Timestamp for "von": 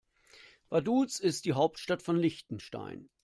2.01-2.15